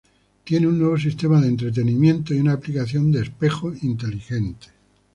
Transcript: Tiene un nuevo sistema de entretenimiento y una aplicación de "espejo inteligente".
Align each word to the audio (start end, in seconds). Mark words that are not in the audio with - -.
Tiene 0.45 0.65
un 0.65 0.79
nuevo 0.79 0.97
sistema 0.97 1.39
de 1.39 1.47
entretenimiento 1.49 2.33
y 2.33 2.39
una 2.39 2.53
aplicación 2.53 3.11
de 3.11 3.21
"espejo 3.21 3.71
inteligente". 3.83 4.69